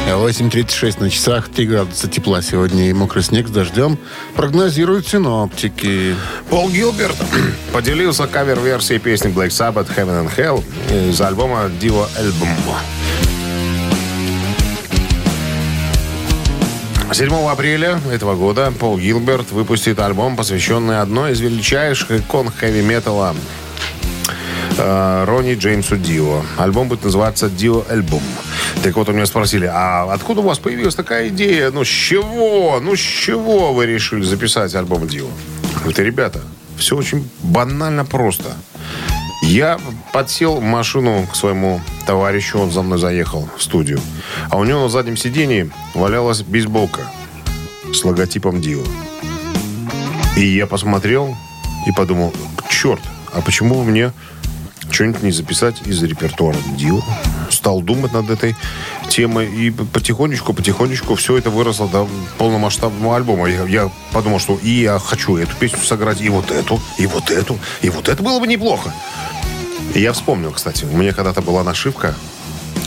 [0.07, 3.99] 8.36 на часах, 3 градуса тепла сегодня и мокрый снег с дождем.
[4.35, 6.15] Прогнозируют синоптики.
[6.49, 7.17] Пол Гилберт
[7.71, 10.63] поделился кавер-версией песни Black Sabbath Heaven and Hell
[11.07, 12.49] из альбома Divo Album.
[17.11, 23.35] 7 апреля этого года Пол Гилберт выпустит альбом, посвященный одной из величайших икон хэви-металла
[24.77, 26.43] э, Ронни Джеймсу Дио.
[26.57, 28.21] Альбом будет называться Дио Альбом.
[28.83, 31.71] Так вот, у меня спросили, а откуда у вас появилась такая идея?
[31.71, 32.79] Ну, с чего?
[32.79, 35.27] Ну, с чего вы решили записать альбом Дио?
[35.87, 36.41] Это, ребята,
[36.77, 38.55] все очень банально просто.
[39.41, 39.79] Я
[40.11, 43.99] подсел машину к своему товарищу, он за мной заехал в студию.
[44.49, 47.01] А у него на заднем сидении валялась бейсболка
[47.93, 48.83] с логотипом Дио.
[50.35, 51.35] И я посмотрел
[51.87, 52.33] и подумал,
[52.69, 53.01] черт,
[53.33, 54.11] а почему бы мне
[54.91, 57.01] что-нибудь не записать из репертуара Дио?
[57.49, 58.55] Стал думать над этой
[59.09, 63.47] темой и потихонечку, потихонечку все это выросло до полномасштабного альбома.
[63.47, 67.31] Я, я подумал, что и я хочу эту песню сыграть, и вот эту, и вот
[67.31, 68.93] эту, и вот это было бы неплохо.
[69.93, 72.15] И я вспомнил, кстати, у меня когда-то была нашивка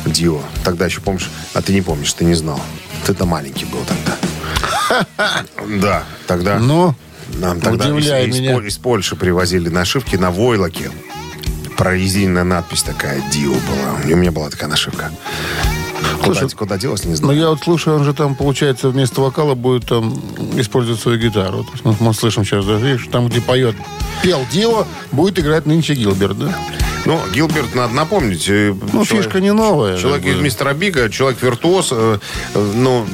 [0.07, 0.41] Дио.
[0.65, 2.61] Тогда еще помнишь, а ты не помнишь, ты не знал.
[3.07, 4.17] Ты-то маленький был тогда.
[5.81, 6.59] Да, тогда...
[6.59, 6.95] Ну,
[7.35, 10.91] Нам тогда из, Польши привозили нашивки на войлоке.
[11.77, 13.95] Прорезиненная надпись такая «Дио» была.
[14.05, 15.11] У меня была такая нашивка.
[16.23, 17.39] Куда, Слушай, куда делась, не Ну, знаю.
[17.39, 20.13] я вот слушаю, он же там, получается, вместо вокала будет там
[20.57, 21.65] использовать свою гитару.
[21.65, 23.75] То есть, ну, мы слышим сейчас, да, видишь, там, где поет
[24.23, 26.55] пел Дио, будет играть нынче Гилберт, да?
[27.05, 28.49] Ну, Гилберт, надо напомнить.
[28.49, 29.97] э, Ну, человек- фишка не новая.
[29.99, 32.19] Человек из мистера Бига, человек-виртуоз, э,
[32.55, 33.05] э, ну,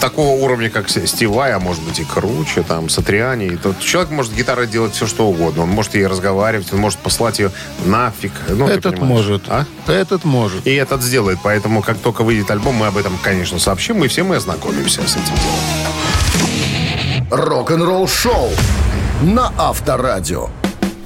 [0.00, 3.46] такого уровня, как С- Стив Vai, а может быть и круче, там, Сатриани.
[3.46, 5.62] И тот человек может гитарой делать все, что угодно.
[5.62, 7.50] Он может ей разговаривать, он может послать ее
[7.86, 8.32] нафиг.
[8.48, 9.44] Ну, Этот может.
[9.48, 9.64] А?
[9.86, 10.66] Этот может.
[10.66, 11.38] И этот сделает.
[11.42, 15.12] Поэтому, как только выйдет альбом, мы об этом, конечно, сообщим, и все мы ознакомимся с
[15.16, 17.28] этим делом.
[17.30, 18.50] Рок-н-ролл-шоу
[19.22, 20.50] на Авторадио.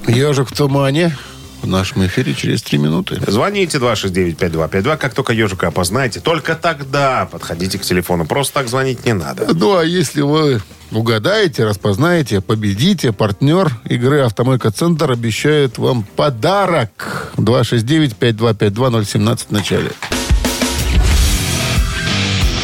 [0.09, 1.17] Ежик в тумане.
[1.63, 3.21] В нашем эфире через три минуты.
[3.25, 6.19] Звоните 269-5252, как только ежика опознаете.
[6.19, 8.27] Только тогда подходите к телефону.
[8.27, 9.47] Просто так звонить не надо.
[9.55, 17.33] Ну, а если вы угадаете, распознаете, победите, партнер игры «Автомойка Центр» обещает вам подарок.
[17.37, 19.93] 269-5252-017 в начале.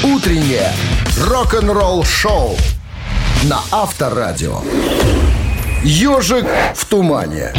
[0.03, 0.73] Утреннее
[1.21, 2.57] рок-н-ролл-шоу
[3.45, 4.61] на Авторадио.
[5.85, 7.53] Ежик в тумане.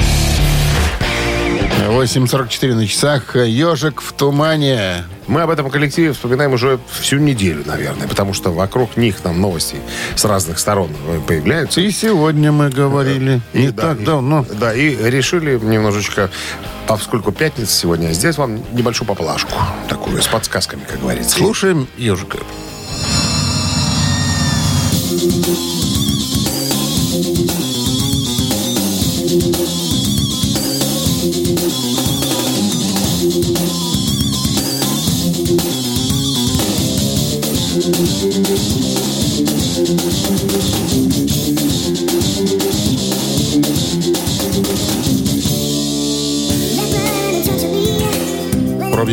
[1.90, 3.36] 8.44 на часах.
[3.36, 5.06] Ежик в тумане.
[5.28, 9.78] Мы об этом коллективе вспоминаем уже всю неделю, наверное, потому что вокруг них там новости
[10.16, 10.90] с разных сторон
[11.28, 11.82] появляются.
[11.82, 13.42] И сегодня мы говорили.
[13.54, 14.46] И не да, так и- давно.
[14.60, 16.30] Да, и решили немножечко,
[16.88, 19.52] поскольку пятница сегодня, сделать вам небольшую поплашку.
[19.88, 21.38] Такую, с подсказками, как говорится.
[21.38, 22.38] Слушаем ежика.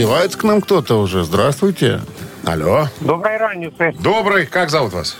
[0.06, 1.24] Пробивается к нам кто-то уже.
[1.24, 2.00] Здравствуйте.
[2.44, 2.86] Алло.
[3.00, 3.92] Доброй раницы.
[3.98, 4.46] Добрый.
[4.46, 5.16] Как зовут вас?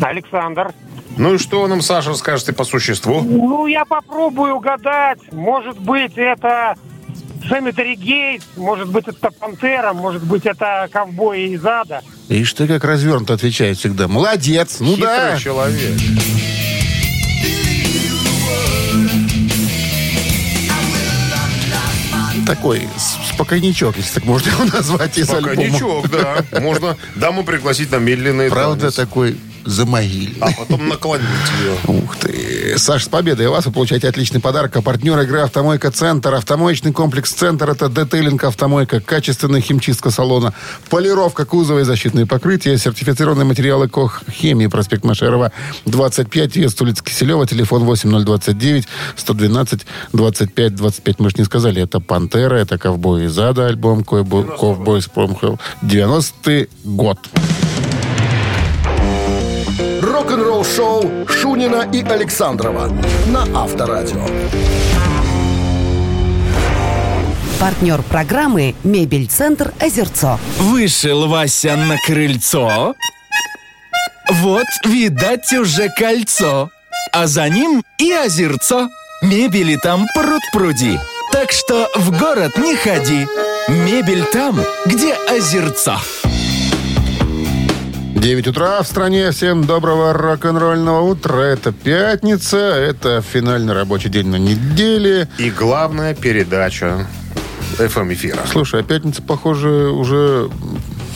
[0.00, 0.72] Александр.
[1.16, 3.20] Ну и что нам, Саша, скажете по существу?
[3.20, 5.20] Ну, я попробую угадать.
[5.30, 6.74] Может быть, это
[7.48, 12.02] Cemetery Gate, может быть, это Пантера, может быть, это Ковбой из ада.
[12.28, 14.08] Ишь ты как развернуто отвечает всегда.
[14.08, 14.78] Молодец.
[14.80, 15.38] Ну Хитрый да.
[15.38, 15.92] человек.
[22.46, 22.88] Такой
[23.32, 25.54] спокойничок, если так можно его назвать из альбома.
[25.56, 26.44] ничего, да.
[26.60, 30.38] Можно даму пригласить на медленный Правда, танец, такой замогильный.
[30.40, 31.26] а потом наклонить
[31.60, 31.96] ее.
[32.02, 32.78] Ух ты.
[32.78, 33.66] Саш, с победой вас.
[33.66, 34.76] Вы получаете отличный подарок.
[34.76, 36.34] А партнер игры «Автомойка Центр».
[36.34, 40.52] Автомоечный комплекс «Центр»— это детейлинг «Автомойка», качественная химчистка салона,
[40.90, 45.52] полировка кузова и защитные покрытия, сертифицированные материалы КОХ «Хемии», проспект Машерова,
[45.86, 51.20] 25, въезд улица Киселева, телефон 8029 112 25 25.
[51.20, 55.58] Мы же не сказали, это «Пантера», это «Ковбой из ада» альбом, «Ковбой- «Ковбой из Промхелл»,
[55.82, 57.18] 90-й год.
[60.24, 62.90] Рок-н-ролл-шоу Шунина и Александрова
[63.26, 64.24] на Авторадио.
[67.60, 70.38] Партнер программы «Мебель-центр Озерцо».
[70.58, 72.94] Вышел Вася на крыльцо.
[74.30, 76.70] Вот, видать, уже кольцо.
[77.12, 78.88] А за ним и озерцо.
[79.20, 80.98] Мебели там пруд-пруди.
[81.32, 83.26] Так что в город не ходи.
[83.68, 85.98] Мебель там, где озерцо.
[88.24, 89.32] 9 утра в стране.
[89.32, 91.42] Всем доброго рок-н-ролльного утра.
[91.42, 92.56] Это пятница.
[92.56, 95.28] Это финальный рабочий день на неделе.
[95.36, 97.06] И главная передача
[97.76, 98.38] FM эфира.
[98.50, 100.48] Слушай, а пятница, похоже, уже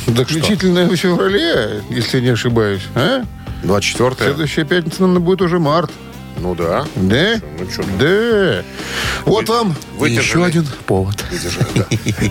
[0.07, 2.83] заключительная в феврале, если не ошибаюсь.
[2.94, 3.25] А?
[3.62, 5.90] 24 Следующая пятница, наверное, будет уже март.
[6.38, 6.87] Ну да.
[6.96, 7.40] Да?
[7.59, 8.64] Ну что, Да.
[9.24, 10.27] Вот вам выдержали.
[10.27, 11.24] еще один повод.
[11.31, 11.87] выдержали, да.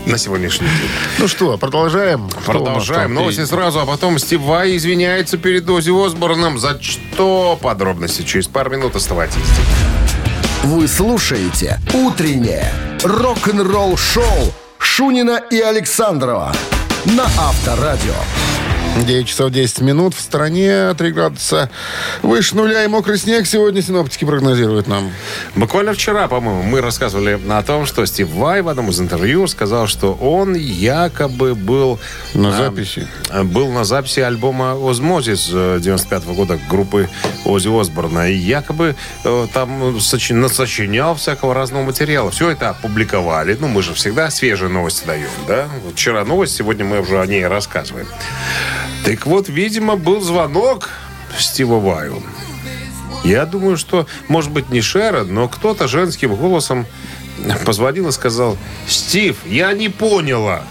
[0.12, 0.90] На сегодняшний день.
[1.20, 2.30] Ну что, продолжаем?
[2.46, 3.14] Продолжаем.
[3.14, 6.58] Новости сразу, а потом Стив Вай извиняется перед Ози Осборном.
[6.60, 7.58] За что?
[7.62, 9.36] Подробности через пару минут оставайтесь.
[10.64, 12.72] Вы слушаете «Утреннее
[13.04, 16.54] рок-н-ролл-шоу» Шунина и Александрова
[17.06, 18.14] на Авторадио.
[19.06, 20.14] 9 часов 10 минут.
[20.14, 21.70] В стране 3 градуса
[22.22, 25.12] выше нуля и мокрый снег сегодня синоптики прогнозируют нам.
[25.56, 29.88] Буквально вчера, по-моему, мы рассказывали о том, что Стив Вай в одном из интервью сказал,
[29.88, 32.00] что он якобы был...
[32.34, 33.08] На а, записи.
[33.44, 37.10] Был на записи альбома «Озмозис» э, 95 года группы
[37.46, 38.30] Ози Осборна.
[38.30, 42.32] И якобы э, там сочи- насочинял всякого разного материала.
[42.32, 43.58] Все это опубликовали.
[43.60, 45.68] Ну, мы же всегда свежие новости даем, да?
[45.84, 48.08] Вот вчера новость, сегодня мы уже о ней рассказываем.
[49.08, 50.90] Так вот, видимо, был звонок
[51.40, 52.22] Стива Ваю.
[53.24, 56.86] Я думаю, что, может быть, не Шерон, но кто-то женским голосом
[57.66, 60.62] позвонил и сказал, Стив, я не поняла.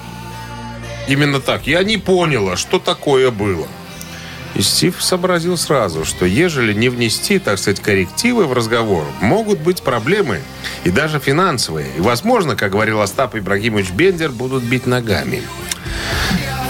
[1.08, 3.66] Именно так, я не поняла, что такое было.
[4.54, 9.82] И Стив сообразил сразу, что ежели не внести, так сказать, коррективы в разговор, могут быть
[9.82, 10.42] проблемы,
[10.84, 11.86] и даже финансовые.
[11.96, 15.42] И, возможно, как говорил Остап Ибрагимович Бендер, будут бить ногами.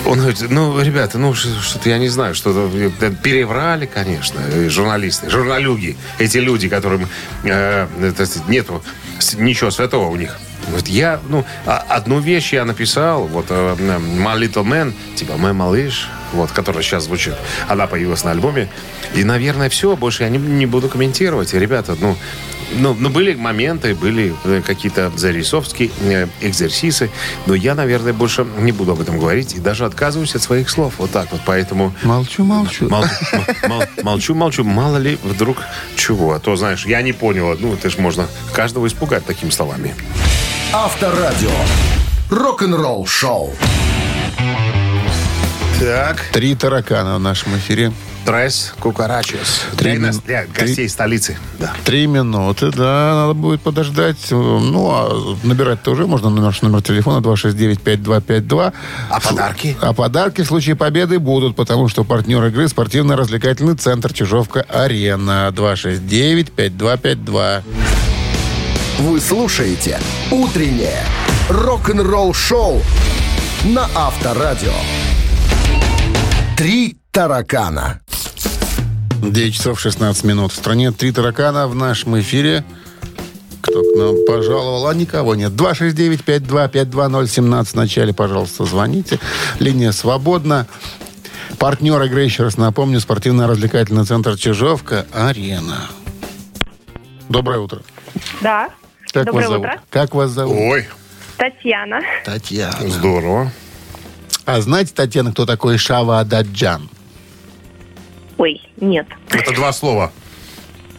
[0.06, 5.28] Он говорит, ну, ребята, ну, что-то я не знаю, что-то э, переврали, конечно, э, журналисты,
[5.28, 7.08] журналюги, эти люди, которым
[7.42, 8.82] э, это, нету
[9.36, 10.38] ничего святого у них.
[10.68, 15.52] Вот я, ну, а- одну вещь я написал, вот э, My Little Man, типа мой
[15.52, 17.34] малыш, вот, которая сейчас звучит,
[17.66, 18.68] она появилась на альбоме.
[19.14, 21.52] И, наверное, все, больше я не, не буду комментировать.
[21.52, 22.16] Ребята, ну,
[22.72, 27.10] ну, ну, были моменты, были э, какие-то зарисовки, э, экзерсисы,
[27.46, 30.94] но я, наверное, больше не буду об этом говорить и даже отказываюсь от своих слов.
[30.98, 31.94] Вот так вот, поэтому...
[32.02, 32.88] Молчу, молчу.
[32.88, 33.04] Мол-
[33.68, 35.58] мол- молчу, молчу, мало ли вдруг
[35.96, 36.32] чего.
[36.32, 37.56] А то, знаешь, я не понял.
[37.58, 39.94] Ну, это ж можно каждого испугать такими словами.
[40.72, 41.50] Авторадио.
[42.30, 43.54] Рок-н-ролл-шоу.
[45.78, 46.24] Так.
[46.32, 47.92] Три таракана в нашем эфире.
[48.26, 49.62] Трес Кукарачес.
[49.76, 51.36] Три Для, нас- мин- для три- гостей столицы.
[51.60, 51.72] Да.
[51.84, 54.16] Три минуты, да, надо будет подождать.
[54.30, 58.72] Ну, а набирать-то уже можно на наш номер телефона 269-5252.
[59.10, 59.76] А подарки?
[59.80, 65.52] А подарки в случае победы будут, потому что партнер игры спортивно-развлекательный центр Чижовка-Арена.
[65.52, 67.62] 269-5252.
[68.98, 70.00] Вы слушаете
[70.32, 71.04] «Утреннее
[71.48, 72.82] рок-н-ролл-шоу»
[73.66, 74.72] на Авторадио.
[76.56, 78.00] Три таракана.
[79.20, 80.52] 9 часов 16 минут.
[80.52, 82.64] В стране три таракана в нашем эфире.
[83.60, 84.86] Кто к нам пожаловал?
[84.88, 85.52] А никого нет.
[85.52, 89.18] 269-5252-017 в начале, пожалуйста, звоните.
[89.58, 90.66] Линия свободна.
[91.58, 95.88] Партнер игры, еще раз напомню, спортивно-развлекательный центр «Чижовка-Арена».
[97.28, 97.82] Доброе утро.
[98.40, 98.68] Да.
[99.12, 99.66] Как Доброе вас зовут?
[99.66, 99.80] утро.
[99.90, 100.56] Как вас зовут?
[100.58, 100.88] Ой,
[101.38, 102.00] Татьяна.
[102.24, 102.88] Татьяна.
[102.88, 103.52] здорово.
[104.44, 106.88] А знаете, Татьяна, кто такой Шава Ададжан?
[108.38, 109.06] Ой, нет.
[109.30, 110.12] Это два слова.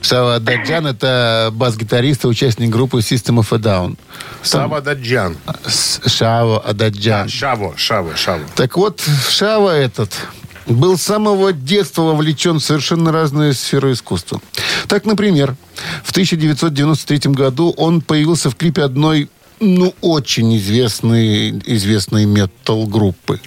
[0.02, 3.98] Шава Ададжан– это бас-гитарист и участник группы System of a Down.
[4.44, 5.38] Сава Даджан.
[6.06, 7.28] Шава Ададжан.
[7.28, 8.44] Шаво, Шаво, Шаво.
[8.56, 10.14] Так вот, Шава этот
[10.68, 14.42] был с самого детства вовлечен в совершенно разные сферы искусства.
[14.88, 15.56] Так, например,
[16.04, 23.40] в 1993 году он появился в клипе одной, ну, очень известной, известной метал-группы.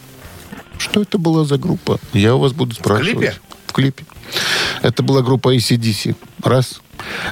[0.79, 1.98] Что это была за группа?
[2.12, 3.18] Я у вас буду спрашивать.
[3.18, 3.35] клипе?
[3.70, 4.04] В клипе.
[4.83, 6.16] Это была группа ACDC.
[6.42, 6.80] Раз.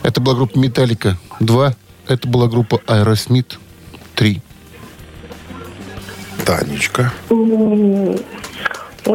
[0.04, 1.18] Это была группа Металлика.
[1.40, 1.74] Два.
[2.06, 3.58] Это была группа Aerosmith.
[4.14, 4.40] Три.
[6.46, 7.12] Танечка.
[7.28, 8.20] Ой,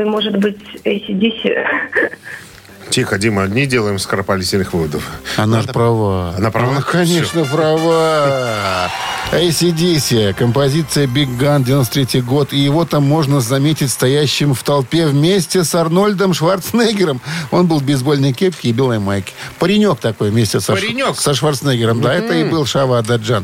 [0.06, 1.56] может быть, ACDC.
[2.94, 5.10] Тихо, Дима, не делаем скоропалительных выводов.
[5.36, 6.36] Она же права.
[6.38, 6.74] Она права?
[6.74, 8.88] Она, конечно, права.
[9.32, 12.54] ACDC, композиция Big Gun, 93 год.
[12.54, 17.20] И его там можно заметить стоящим в толпе вместе с Арнольдом Шварценеггером.
[17.50, 19.34] Он был в бейсбольной кепке и белой майке.
[19.58, 21.20] Паренек такой вместе со, Паренек?
[21.20, 22.00] со Шварценеггером.
[22.00, 23.44] Да, это и был Шава Ададжан.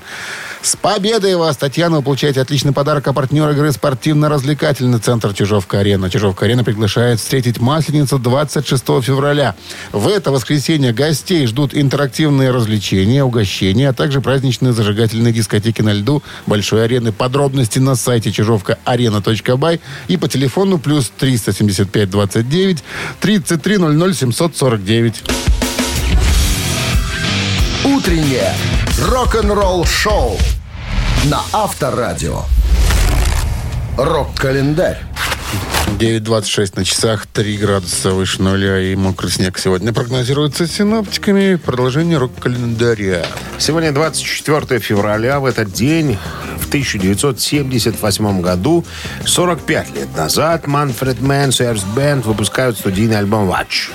[0.62, 6.10] С победой вас, Татьяна, вы получаете отличный подарок от партнера игры спортивно-развлекательный центр Чижовка-Арена.
[6.10, 9.55] Чижовка-Арена приглашает встретить Масленицу 26 февраля.
[9.93, 16.22] В это воскресенье гостей ждут интерактивные развлечения, угощения, а также праздничные зажигательные дискотеки на льду
[16.45, 17.14] Большой арены.
[17.14, 19.80] Подробности на сайте чижовка-арена.бай
[20.10, 22.84] и по телефону плюс 375 29
[23.22, 25.24] 33 00 749.
[27.99, 28.53] Утреннее
[29.09, 30.37] рок-н-ролл-шоу
[31.25, 32.43] на Авторадио.
[33.97, 34.99] Рок-календарь.
[35.99, 41.55] 9.26 на часах, 3 градуса выше нуля и мокрый снег сегодня прогнозируется синоптиками.
[41.55, 43.25] Продолжение рок-календаря.
[43.57, 45.41] Сегодня 24 февраля.
[45.41, 46.17] В этот день,
[46.57, 48.85] в 1978 году,
[49.25, 53.91] 45 лет назад, Manfred Mann's Earth Band выпускают студийный альбом «Watch».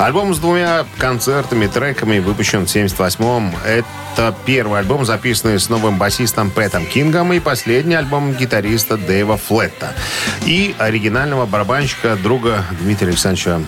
[0.00, 3.54] Альбом с двумя концертами, треками выпущен в 78-м.
[3.66, 9.92] Это первый альбом, записанный с новым басистом Пэтом Кингом, и последний альбом гитариста Дэйва Флетта.
[10.46, 13.60] И оригинального барабанщика, друга Дмитрия Александровича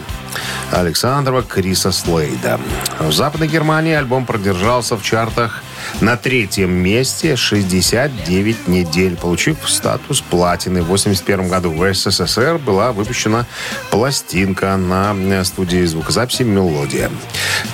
[0.70, 2.58] Александрова Криса Слейда.
[2.98, 5.62] В Западной Германии альбом продержался в чартах
[6.00, 10.82] на третьем месте 69 недель, получив статус платины.
[10.82, 13.46] В 81 году в СССР была выпущена
[13.90, 17.10] пластинка на студии звукозаписи «Мелодия».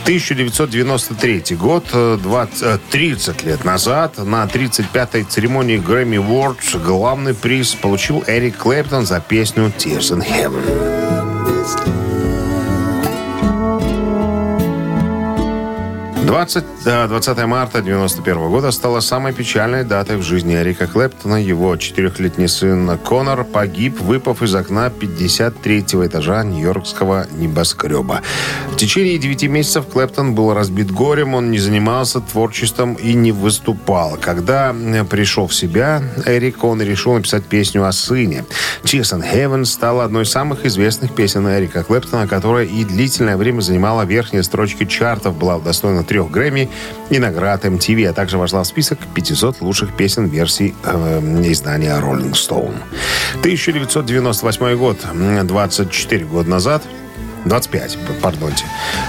[0.04, 7.74] 1993 год, э, 20, э, 30 лет назад, на 35-й церемонии Grammy Awards главный приз
[7.74, 11.97] получил Эрик Клэптон за песню «Tears in Heaven».
[16.28, 21.36] 20, да, 20 марта 91 года стала самой печальной датой в жизни Эрика Клэптона.
[21.36, 28.20] Его четырехлетний сын Конор погиб, выпав из окна 53-го этажа нью-йоркского небоскреба.
[28.70, 34.18] В течение 9 месяцев Клэптон был разбит горем, он не занимался творчеством и не выступал.
[34.20, 38.44] Когда э, пришел в себя, Эрик, он решил написать песню о сыне.
[38.82, 43.62] «Tears in Heaven» стала одной из самых известных песен Эрика Клэптона, которая и длительное время
[43.62, 46.68] занимала верхние строчки чартов, была удостоена трех Грэмми
[47.10, 52.32] и наград MTV, а также вошла в список 500 лучших песен версий э, издания Rolling
[52.32, 52.76] Stone.
[53.40, 54.98] 1998 год,
[55.44, 56.82] 24 года назад,
[57.44, 58.64] 25, пардонте.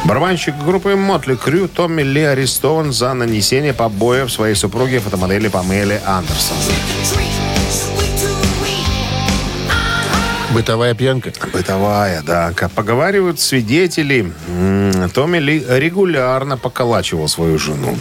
[0.05, 6.57] Барабанщик группы Мотли Крю Томми Ли арестован за нанесение побоев своей супруге фотомодели Памеле Андерсон.
[10.53, 11.31] Бытовая пьянка.
[11.53, 12.53] Бытовая, да.
[12.55, 14.31] Как поговаривают свидетели,
[15.13, 17.97] Томми Ли регулярно поколачивал свою жену.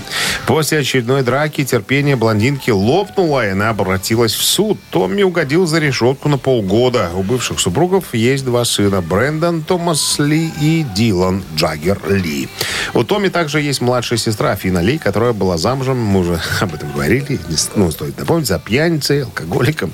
[0.46, 4.78] После очередной драки терпение блондинки лопнуло, и она обратилась в суд.
[4.90, 7.10] Томми угодил за решетку на полгода.
[7.14, 9.02] У бывших супругов есть два сына.
[9.02, 12.48] Брэндон Томас Ли и Дилан Джаггер Ли.
[12.94, 16.92] У Томми также есть младшая сестра Афина Ли, которая была замужем, мы уже об этом
[16.92, 17.38] говорили,
[17.74, 19.92] ну, стоит напомнить, за пьяницей, алкоголиком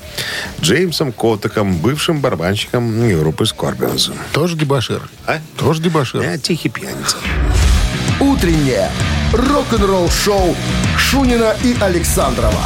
[0.60, 4.10] Джеймсом Котаком, бывшим барабанщиком группы Скорпионс.
[4.32, 5.00] Тоже дебашир.
[5.26, 5.40] А?
[5.56, 6.22] Тоже дебашир.
[6.22, 7.16] Я тихий пьяница.
[8.20, 8.90] Утреннее
[9.32, 10.54] рок-н-ролл-шоу
[10.98, 12.60] Шунина и Александрова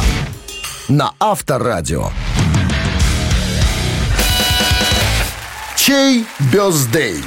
[0.89, 2.09] на Авторадио.
[5.77, 7.23] Чей бездей?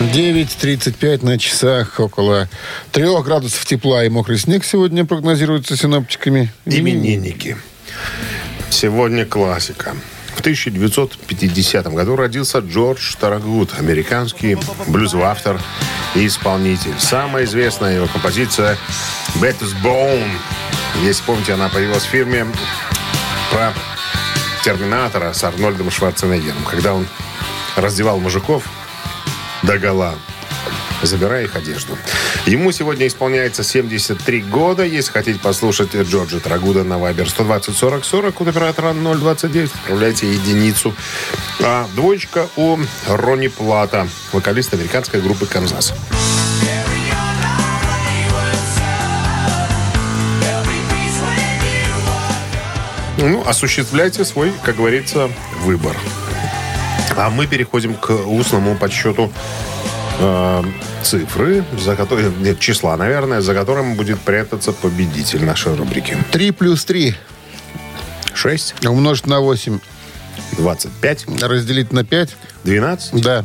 [0.00, 2.48] 9.35 на часах, около
[2.92, 6.50] 3 градусов тепла и мокрый снег сегодня прогнозируется синоптиками.
[6.64, 7.56] Именинники.
[8.70, 9.94] Сегодня классика.
[10.38, 15.60] В 1950 году родился Джордж Тарагут, американский блюзовый автор
[16.14, 16.94] и исполнитель.
[17.00, 18.78] Самая известная его композиция
[19.40, 20.30] «Betty's Bone».
[21.02, 22.46] Если помните, она появилась в фильме
[23.50, 23.72] про
[24.62, 27.08] Терминатора с Арнольдом Шварценеггером, когда он
[27.74, 28.62] раздевал мужиков
[29.64, 30.14] до гола,
[31.02, 31.96] забирая их одежду.
[32.46, 34.84] Ему сегодня исполняется 73 года.
[34.84, 40.94] Если хотите послушать Джорджа Трагуда на Вайбер 120 40 40 от оператора 029, отправляйте единицу.
[41.60, 45.94] А двоечка у Ронни Плата, вокалист американской группы «Канзас».
[53.20, 55.28] Ну, осуществляйте свой, как говорится,
[55.62, 55.96] выбор.
[57.16, 59.32] А мы переходим к устному подсчету
[60.18, 60.62] э,
[61.02, 66.16] цифры, за которые, нет, числа, наверное, за которым будет прятаться победитель нашей рубрики.
[66.32, 67.14] 3 плюс 3
[68.34, 69.80] 6, умножить на 8,
[70.58, 72.36] 25, разделить на 5.
[72.64, 73.22] 12.
[73.22, 73.44] Да.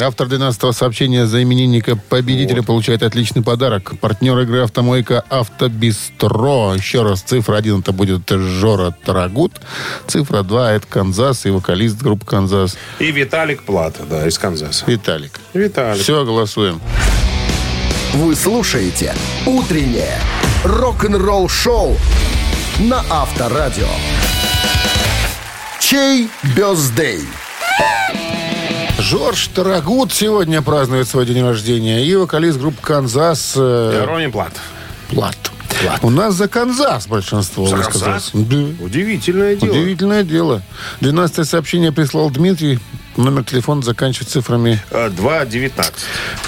[0.00, 3.94] Автор 12-го сообщения за именинника победителя получает отличный подарок.
[4.00, 6.74] Партнер игры «Автомойка Автобистро».
[6.74, 9.60] Еще раз, цифра 1 это будет Жора Торогуд.
[10.08, 14.84] Цифра 2 это Канзас и вокалист группы Канзас И Виталик Плата, да, из Канзаса.
[14.86, 15.38] Виталик.
[15.52, 16.02] Виталик.
[16.02, 16.80] Все, голосуем.
[18.14, 19.14] Вы слушаете
[19.46, 20.18] «Утреннее
[20.64, 21.96] рок-н-ролл-шоу»
[22.80, 23.88] на Авторадио.
[25.78, 27.20] Чей birthday?
[29.04, 32.06] Жорж Торогуд сегодня празднует свой день рождения.
[32.06, 34.54] И вокалист группы «Канзас» э, Ронни Платт.
[35.10, 35.36] Платт.
[36.00, 37.76] У нас за Канзас большинство За.
[37.76, 38.30] Канзас?
[38.32, 38.56] Да.
[38.80, 39.72] Удивительное дело.
[39.72, 40.62] Удивительное дело.
[41.02, 42.78] 12 сообщение прислал Дмитрий.
[43.16, 44.82] Номер телефона заканчивается цифрами.
[44.90, 45.92] Э, 2.19.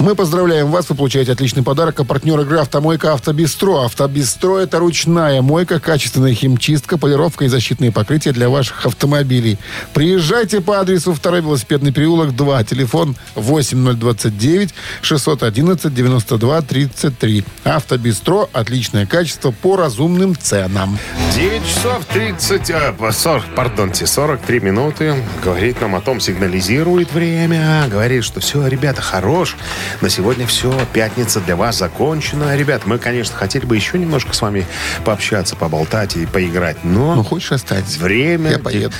[0.00, 0.88] Мы поздравляем вас.
[0.88, 2.00] Вы получаете отличный подарок.
[2.00, 3.84] А партнер игры «Автомойка Автобестро».
[3.84, 9.58] «Автобестро»— это ручная мойка, качественная химчистка, полировка и защитные покрытия для ваших автомобилей.
[9.94, 12.64] Приезжайте по адресу 2 велосипедный переулок 2.
[12.64, 17.44] Телефон 8029 611 92 33.
[17.64, 20.98] «Автобестро»— отличное качество по разумным ценам.
[21.34, 25.14] 9 часов 30, а, по 40, пардонте, 43 минуты.
[25.44, 26.20] Говорит нам о том,
[26.60, 27.86] сигнализирует время.
[27.88, 29.56] Говорит, что все, ребята, хорош.
[30.00, 32.56] На сегодня все, пятница для вас закончена.
[32.56, 34.66] Ребят, мы, конечно, хотели бы еще немножко с вами
[35.04, 36.78] пообщаться, поболтать и поиграть.
[36.84, 37.98] Но Ну, хочешь остаться?
[38.00, 38.52] время...
[38.52, 38.94] Я поеду.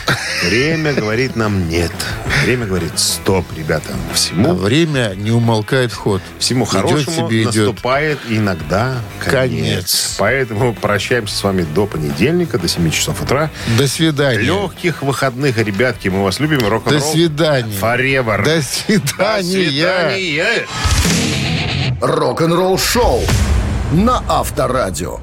[0.44, 1.92] Время говорит нам нет.
[2.44, 3.90] Время говорит стоп, ребята.
[4.10, 6.20] А Всему, время не умолкает ход.
[6.38, 7.54] всему Идет хорошему себе, идет.
[7.56, 9.32] наступает иногда конец.
[9.46, 10.14] Конец.
[10.18, 13.50] Поэтому прощаемся с вами до понедельника, до 7 часов утра.
[13.78, 14.38] До свидания.
[14.40, 16.08] Легких выходных, ребятки.
[16.08, 16.58] Мы вас любим.
[16.66, 17.00] Рок-н-ролл.
[17.00, 17.45] До свидания.
[17.80, 18.42] Forever.
[18.44, 19.42] До До свидания.
[19.42, 20.66] свидания.
[22.00, 23.20] Рок-н-ролл-шоу
[23.92, 25.18] на Авторадио.